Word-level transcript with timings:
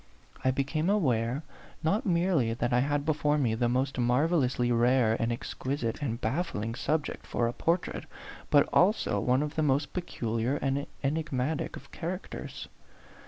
I 0.43 0.49
became 0.49 0.89
aware, 0.89 1.43
not 1.83 2.07
merely 2.07 2.55
that 2.55 2.73
I 2.73 2.79
had 2.79 3.05
before 3.05 3.37
me 3.37 3.53
the 3.53 3.69
most 3.69 3.99
marvellously 3.99 4.71
rare 4.71 5.15
and 5.19 5.31
exquisite 5.31 6.01
and 6.01 6.19
baffling 6.19 6.73
subject 6.73 7.27
for 7.27 7.45
a 7.45 7.51
A 7.51 7.53
PHANTOM 7.53 7.65
LOVER. 7.71 7.77
31 7.85 8.01
portrait, 8.01 8.19
but 8.49 8.69
also 8.73 9.19
one 9.19 9.43
of 9.43 9.53
the 9.53 9.61
most 9.61 9.93
peculiar 9.93 10.55
and 10.55 10.87
enigmatic 11.03 11.75
of 11.75 11.91
characters. 11.91 12.67